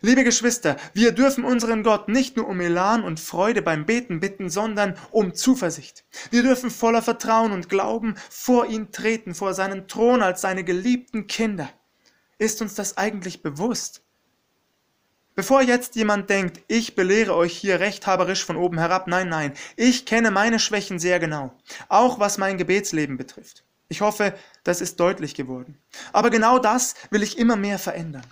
Liebe 0.01 0.25
Geschwister, 0.25 0.75
wir 0.93 1.13
dürfen 1.13 1.45
unseren 1.45 1.83
Gott 1.83 2.09
nicht 2.09 2.35
nur 2.35 2.49
um 2.49 2.59
Elan 2.59 3.05
und 3.05 3.21
Freude 3.21 3.61
beim 3.61 3.85
Beten 3.85 4.19
bitten, 4.19 4.49
sondern 4.49 4.97
um 5.11 5.35
Zuversicht. 5.35 6.03
Wir 6.31 6.43
dürfen 6.43 6.69
voller 6.69 7.01
Vertrauen 7.01 7.53
und 7.53 7.69
Glauben 7.69 8.15
vor 8.29 8.65
ihn 8.65 8.91
treten, 8.91 9.33
vor 9.33 9.53
seinen 9.53 9.87
Thron 9.87 10.21
als 10.21 10.41
seine 10.41 10.65
geliebten 10.65 11.27
Kinder. 11.27 11.69
Ist 12.37 12.61
uns 12.61 12.75
das 12.75 12.97
eigentlich 12.97 13.41
bewusst? 13.41 14.03
Bevor 15.37 15.61
jetzt 15.61 15.95
jemand 15.95 16.31
denkt, 16.31 16.61
ich 16.67 16.95
belehre 16.95 17.35
euch 17.35 17.55
hier 17.55 17.79
rechthaberisch 17.79 18.43
von 18.43 18.57
oben 18.57 18.79
herab, 18.79 19.05
nein, 19.05 19.29
nein, 19.29 19.53
ich 19.75 20.07
kenne 20.07 20.31
meine 20.31 20.57
Schwächen 20.57 20.97
sehr 20.97 21.19
genau, 21.19 21.53
auch 21.89 22.19
was 22.19 22.39
mein 22.39 22.57
Gebetsleben 22.57 23.17
betrifft. 23.17 23.63
Ich 23.87 24.01
hoffe, 24.01 24.33
das 24.63 24.81
ist 24.81 24.99
deutlich 24.99 25.35
geworden. 25.35 25.77
Aber 26.11 26.31
genau 26.31 26.57
das 26.57 26.95
will 27.11 27.21
ich 27.21 27.37
immer 27.37 27.55
mehr 27.55 27.77
verändern. 27.77 28.25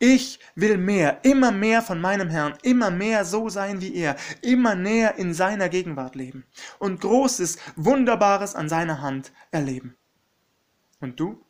Ich 0.00 0.40
will 0.56 0.78
mehr, 0.78 1.20
immer 1.22 1.52
mehr 1.52 1.80
von 1.80 2.00
meinem 2.00 2.28
Herrn, 2.28 2.58
immer 2.62 2.90
mehr 2.90 3.24
so 3.24 3.48
sein 3.48 3.80
wie 3.80 3.94
er, 3.94 4.16
immer 4.42 4.74
näher 4.74 5.14
in 5.14 5.34
seiner 5.34 5.68
Gegenwart 5.68 6.16
leben 6.16 6.44
und 6.80 7.00
Großes, 7.00 7.58
Wunderbares 7.76 8.56
an 8.56 8.68
seiner 8.68 9.00
Hand 9.00 9.30
erleben. 9.52 9.96
Und 10.98 11.20
du? 11.20 11.40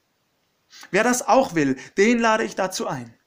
Wer 0.90 1.02
das 1.02 1.26
auch 1.26 1.54
will, 1.54 1.78
den 1.96 2.18
lade 2.18 2.44
ich 2.44 2.56
dazu 2.56 2.86
ein. 2.86 3.17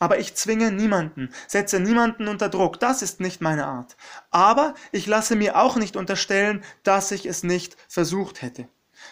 Aber 0.00 0.18
ich 0.18 0.34
zwinge 0.34 0.72
niemanden, 0.72 1.28
setze 1.46 1.78
niemanden 1.78 2.26
unter 2.26 2.48
Druck, 2.48 2.80
das 2.80 3.02
ist 3.02 3.20
nicht 3.20 3.42
meine 3.42 3.66
Art. 3.66 3.96
Aber 4.30 4.74
ich 4.92 5.06
lasse 5.06 5.36
mir 5.36 5.56
auch 5.56 5.76
nicht 5.76 5.94
unterstellen, 5.94 6.64
dass 6.82 7.12
ich 7.12 7.26
es 7.26 7.42
nicht 7.42 7.76
versucht 7.86 8.40
hätte. 8.40 8.66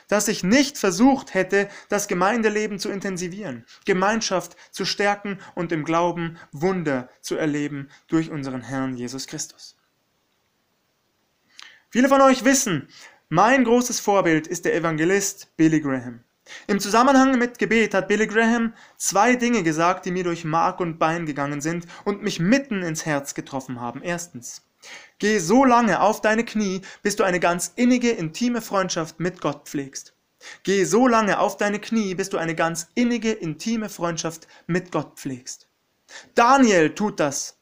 Dass 0.08 0.28
ich 0.28 0.42
nicht 0.42 0.78
versucht 0.78 1.34
hätte, 1.34 1.68
das 1.90 2.08
Gemeindeleben 2.08 2.78
zu 2.78 2.88
intensivieren, 2.88 3.66
Gemeinschaft 3.84 4.56
zu 4.70 4.86
stärken 4.86 5.38
und 5.54 5.72
im 5.72 5.84
Glauben 5.84 6.38
Wunder 6.52 7.10
zu 7.20 7.36
erleben 7.36 7.90
durch 8.06 8.30
unseren 8.30 8.62
Herrn 8.62 8.96
Jesus 8.96 9.26
Christus. 9.26 9.76
Viele 11.90 12.08
von 12.08 12.22
euch 12.22 12.44
wissen, 12.44 12.88
mein 13.28 13.64
großes 13.64 14.00
Vorbild 14.00 14.46
ist 14.46 14.64
der 14.64 14.74
Evangelist 14.74 15.54
Billy 15.58 15.80
Graham. 15.80 16.24
Im 16.66 16.80
Zusammenhang 16.80 17.38
mit 17.38 17.58
Gebet 17.58 17.94
hat 17.94 18.08
Billy 18.08 18.26
Graham 18.26 18.74
zwei 18.96 19.36
Dinge 19.36 19.62
gesagt, 19.62 20.06
die 20.06 20.10
mir 20.10 20.24
durch 20.24 20.44
Mark 20.44 20.80
und 20.80 20.98
Bein 20.98 21.26
gegangen 21.26 21.60
sind 21.60 21.86
und 22.04 22.22
mich 22.22 22.40
mitten 22.40 22.82
ins 22.82 23.06
Herz 23.06 23.34
getroffen 23.34 23.80
haben. 23.80 24.02
Erstens, 24.02 24.62
geh 25.18 25.38
so 25.38 25.64
lange 25.64 26.00
auf 26.00 26.20
deine 26.20 26.44
Knie, 26.44 26.82
bis 27.02 27.16
du 27.16 27.24
eine 27.24 27.40
ganz 27.40 27.72
innige, 27.76 28.10
intime 28.10 28.60
Freundschaft 28.60 29.20
mit 29.20 29.40
Gott 29.40 29.68
pflegst. 29.68 30.14
Geh 30.62 30.84
so 30.84 31.08
lange 31.08 31.40
auf 31.40 31.56
deine 31.56 31.80
Knie, 31.80 32.14
bis 32.14 32.30
du 32.30 32.38
eine 32.38 32.54
ganz 32.54 32.88
innige, 32.94 33.32
intime 33.32 33.88
Freundschaft 33.88 34.46
mit 34.66 34.92
Gott 34.92 35.18
pflegst. 35.18 35.66
Daniel 36.34 36.94
tut 36.94 37.20
das 37.20 37.57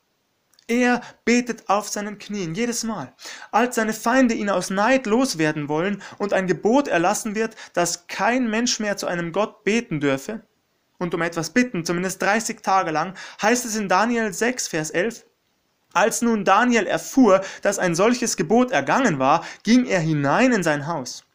er 0.68 1.00
betet 1.24 1.68
auf 1.68 1.88
seinen 1.88 2.18
Knien 2.18 2.54
jedes 2.54 2.84
Mal. 2.84 3.14
Als 3.52 3.76
seine 3.76 3.92
Feinde 3.92 4.34
ihn 4.34 4.50
aus 4.50 4.70
Neid 4.70 5.06
loswerden 5.06 5.68
wollen 5.68 6.02
und 6.18 6.32
ein 6.32 6.46
Gebot 6.46 6.88
erlassen 6.88 7.34
wird, 7.34 7.54
dass 7.72 8.06
kein 8.08 8.50
Mensch 8.50 8.80
mehr 8.80 8.96
zu 8.96 9.06
einem 9.06 9.32
Gott 9.32 9.64
beten 9.64 10.00
dürfe 10.00 10.42
und 10.98 11.14
um 11.14 11.22
etwas 11.22 11.50
bitten, 11.50 11.84
zumindest 11.84 12.22
30 12.22 12.62
Tage 12.62 12.90
lang, 12.90 13.14
heißt 13.42 13.64
es 13.64 13.76
in 13.76 13.88
Daniel 13.88 14.32
6, 14.32 14.68
Vers 14.68 14.90
11, 14.90 15.26
als 15.92 16.22
nun 16.22 16.44
Daniel 16.44 16.86
erfuhr, 16.86 17.42
dass 17.62 17.78
ein 17.78 17.94
solches 17.94 18.36
Gebot 18.36 18.70
ergangen 18.70 19.18
war, 19.18 19.44
ging 19.62 19.86
er 19.86 20.00
hinein 20.00 20.52
in 20.52 20.62
sein 20.62 20.86
Haus. 20.86 21.25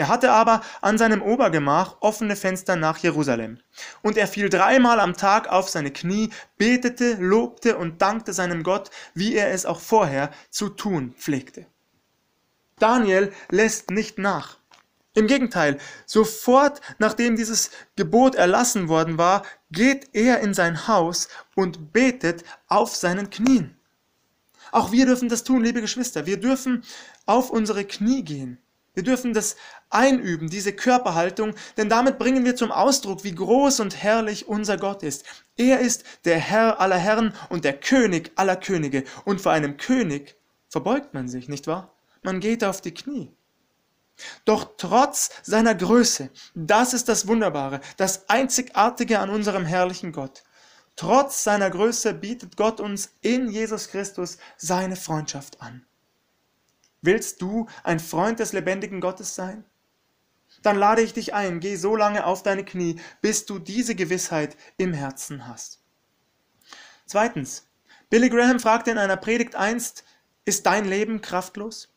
Er 0.00 0.08
hatte 0.08 0.32
aber 0.32 0.62
an 0.80 0.96
seinem 0.96 1.20
Obergemach 1.20 1.98
offene 2.00 2.34
Fenster 2.34 2.74
nach 2.74 2.96
Jerusalem. 2.96 3.58
Und 4.00 4.16
er 4.16 4.28
fiel 4.28 4.48
dreimal 4.48 4.98
am 4.98 5.14
Tag 5.14 5.48
auf 5.48 5.68
seine 5.68 5.90
Knie, 5.90 6.30
betete, 6.56 7.16
lobte 7.20 7.76
und 7.76 8.00
dankte 8.00 8.32
seinem 8.32 8.62
Gott, 8.62 8.90
wie 9.12 9.34
er 9.34 9.50
es 9.50 9.66
auch 9.66 9.78
vorher 9.78 10.30
zu 10.48 10.70
tun 10.70 11.12
pflegte. 11.18 11.66
Daniel 12.78 13.30
lässt 13.50 13.90
nicht 13.90 14.16
nach. 14.16 14.56
Im 15.12 15.26
Gegenteil, 15.26 15.76
sofort 16.06 16.80
nachdem 16.98 17.36
dieses 17.36 17.70
Gebot 17.96 18.36
erlassen 18.36 18.88
worden 18.88 19.18
war, 19.18 19.42
geht 19.70 20.08
er 20.14 20.40
in 20.40 20.54
sein 20.54 20.88
Haus 20.88 21.28
und 21.56 21.92
betet 21.92 22.42
auf 22.68 22.96
seinen 22.96 23.28
Knien. 23.28 23.76
Auch 24.72 24.92
wir 24.92 25.04
dürfen 25.04 25.28
das 25.28 25.44
tun, 25.44 25.62
liebe 25.62 25.82
Geschwister. 25.82 26.24
Wir 26.24 26.40
dürfen 26.40 26.84
auf 27.26 27.50
unsere 27.50 27.84
Knie 27.84 28.22
gehen 28.24 28.62
Wir 28.94 29.02
dürfen 29.04 29.34
das 29.34 29.56
einüben, 29.88 30.50
diese 30.50 30.72
Körperhaltung, 30.72 31.54
denn 31.76 31.88
damit 31.88 32.18
bringen 32.18 32.44
wir 32.44 32.56
zum 32.56 32.72
Ausdruck, 32.72 33.22
wie 33.24 33.34
groß 33.34 33.80
und 33.80 34.02
herrlich 34.02 34.48
unser 34.48 34.76
Gott 34.76 35.02
ist. 35.02 35.24
Er 35.56 35.80
ist 35.80 36.04
der 36.24 36.38
Herr 36.38 36.80
aller 36.80 36.98
Herren 36.98 37.34
und 37.48 37.64
der 37.64 37.78
König 37.78 38.32
aller 38.34 38.56
Könige. 38.56 39.04
Und 39.24 39.40
vor 39.40 39.52
einem 39.52 39.76
König 39.76 40.36
verbeugt 40.68 41.14
man 41.14 41.28
sich, 41.28 41.48
nicht 41.48 41.66
wahr? 41.66 41.94
Man 42.22 42.40
geht 42.40 42.64
auf 42.64 42.80
die 42.80 42.94
Knie. 42.94 43.32
Doch 44.44 44.72
trotz 44.76 45.30
seiner 45.42 45.74
Größe, 45.74 46.30
das 46.54 46.92
ist 46.92 47.08
das 47.08 47.26
Wunderbare, 47.26 47.80
das 47.96 48.28
Einzigartige 48.28 49.18
an 49.18 49.30
unserem 49.30 49.64
herrlichen 49.64 50.12
Gott. 50.12 50.42
Trotz 50.96 51.44
seiner 51.44 51.70
Größe 51.70 52.12
bietet 52.12 52.56
Gott 52.56 52.80
uns 52.80 53.10
in 53.22 53.48
Jesus 53.48 53.88
Christus 53.88 54.36
seine 54.58 54.96
Freundschaft 54.96 55.62
an. 55.62 55.86
Willst 57.02 57.40
du 57.40 57.66
ein 57.82 58.00
Freund 58.00 58.40
des 58.40 58.52
lebendigen 58.52 59.00
Gottes 59.00 59.34
sein? 59.34 59.64
Dann 60.62 60.76
lade 60.76 61.00
ich 61.02 61.14
dich 61.14 61.32
ein, 61.32 61.60
geh 61.60 61.76
so 61.76 61.96
lange 61.96 62.26
auf 62.26 62.42
deine 62.42 62.64
Knie, 62.64 63.00
bis 63.22 63.46
du 63.46 63.58
diese 63.58 63.94
Gewissheit 63.94 64.56
im 64.76 64.92
Herzen 64.92 65.46
hast. 65.46 65.80
Zweitens, 67.06 67.66
Billy 68.10 68.28
Graham 68.28 68.60
fragte 68.60 68.90
in 68.90 68.98
einer 68.98 69.16
Predigt 69.16 69.54
einst, 69.54 70.04
ist 70.44 70.66
dein 70.66 70.84
Leben 70.84 71.20
kraftlos? 71.20 71.88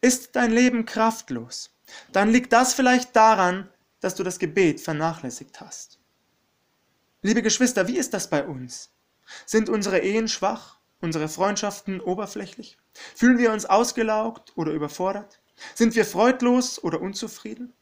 Ist 0.00 0.36
dein 0.36 0.52
Leben 0.52 0.86
kraftlos? 0.86 1.70
Dann 2.12 2.30
liegt 2.30 2.52
das 2.52 2.74
vielleicht 2.74 3.16
daran, 3.16 3.68
dass 4.00 4.14
du 4.14 4.22
das 4.22 4.38
Gebet 4.38 4.80
vernachlässigt 4.80 5.60
hast. 5.60 5.98
Liebe 7.22 7.42
Geschwister, 7.42 7.88
wie 7.88 7.98
ist 7.98 8.14
das 8.14 8.30
bei 8.30 8.46
uns? 8.46 8.90
Sind 9.44 9.68
unsere 9.68 9.98
Ehen 9.98 10.28
schwach? 10.28 10.77
Unsere 11.00 11.28
Freundschaften 11.28 12.00
oberflächlich? 12.00 12.78
Fühlen 13.14 13.38
wir 13.38 13.52
uns 13.52 13.66
ausgelaugt 13.66 14.52
oder 14.56 14.72
überfordert? 14.72 15.40
Sind 15.74 15.94
wir 15.94 16.04
freudlos 16.04 16.82
oder 16.82 17.00
unzufrieden? 17.00 17.72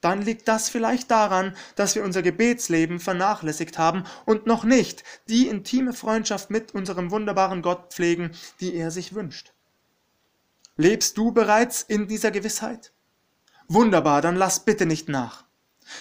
Dann 0.00 0.22
liegt 0.22 0.48
das 0.48 0.70
vielleicht 0.70 1.10
daran, 1.10 1.54
dass 1.76 1.94
wir 1.94 2.04
unser 2.04 2.22
Gebetsleben 2.22 3.00
vernachlässigt 3.00 3.76
haben 3.76 4.04
und 4.24 4.46
noch 4.46 4.64
nicht 4.64 5.04
die 5.28 5.48
intime 5.48 5.92
Freundschaft 5.92 6.50
mit 6.50 6.74
unserem 6.74 7.10
wunderbaren 7.10 7.60
Gott 7.60 7.92
pflegen, 7.92 8.30
die 8.60 8.74
er 8.74 8.90
sich 8.90 9.14
wünscht. 9.14 9.52
Lebst 10.76 11.18
du 11.18 11.32
bereits 11.32 11.82
in 11.82 12.08
dieser 12.08 12.30
Gewissheit? 12.30 12.92
Wunderbar, 13.68 14.22
dann 14.22 14.36
lass 14.36 14.64
bitte 14.64 14.86
nicht 14.86 15.10
nach. 15.10 15.44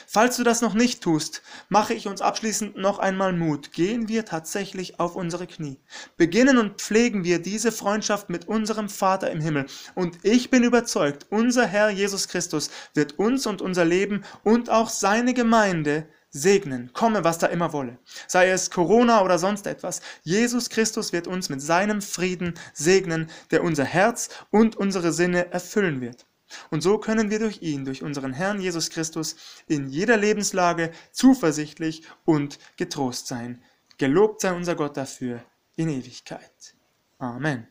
Falls 0.08 0.38
du 0.38 0.43
das 0.43 0.62
noch 0.62 0.74
nicht 0.74 1.01
tust, 1.01 1.41
mache 1.69 1.93
ich 1.93 2.08
uns 2.08 2.22
abschließend 2.22 2.77
noch 2.77 3.00
einmal 3.00 3.34
Mut. 3.34 3.72
Gehen 3.72 4.08
wir 4.08 4.25
tatsächlich 4.25 5.00
auf 5.00 5.15
unsere 5.15 5.48
Knie. 5.48 5.79
Beginnen 6.17 6.58
und 6.58 6.81
pflegen 6.81 7.24
wir 7.24 7.39
diese 7.39 7.72
Freundschaft 7.72 8.29
mit 8.29 8.48
unserem 8.48 8.89
Vater 8.89 9.31
im 9.31 9.41
Himmel. 9.41 9.65
Und 9.96 10.17
ich 10.24 10.50
bin 10.50 10.63
überzeugt, 10.63 11.27
unser 11.29 11.65
Herr 11.65 11.89
Jesus 11.89 12.27
Christus 12.27 12.69
wird 12.93 13.19
uns 13.19 13.46
und 13.46 13.62
unser 13.62 13.86
Leben 13.86 14.24
und 14.43 14.69
auch 14.69 14.89
seine 14.89 15.34
Gemeinde 15.34 16.08
segnen, 16.31 16.91
komme, 16.93 17.24
was 17.24 17.39
da 17.39 17.48
immer 17.48 17.74
wolle. 17.74 17.98
Sei 18.27 18.50
es 18.50 18.69
Corona 18.69 19.24
oder 19.24 19.39
sonst 19.39 19.65
etwas. 19.67 20.01
Jesus 20.24 20.69
Christus 20.69 21.12
wird 21.12 21.27
uns 21.27 21.50
mit 21.50 21.62
seinem 21.62 22.01
Frieden 22.01 22.53
segnen, 22.74 23.29
der 23.51 23.63
unser 23.63 23.86
Herz 23.86 24.29
und 24.51 24.75
unsere 24.75 25.12
Sinne 25.12 25.51
erfüllen 25.51 26.01
wird. 26.01 26.28
Und 26.70 26.82
so 26.82 26.98
können 26.98 27.29
wir 27.29 27.39
durch 27.39 27.62
ihn, 27.62 27.86
durch 27.86 28.03
unseren 28.03 28.34
Herrn 28.34 28.60
Jesus 28.60 28.89
Christus, 28.89 29.36
in 29.68 29.88
jeder 29.88 30.18
Lebenslage 30.18 30.91
zuversichtlich 31.12 32.03
und 32.25 32.60
getrost 32.77 33.27
sein. 33.27 33.63
Gelobt 33.98 34.41
sei 34.41 34.53
unser 34.53 34.75
Gott 34.75 34.98
dafür 34.98 35.44
in 35.75 35.89
Ewigkeit. 35.89 36.75
Amen. 37.18 37.68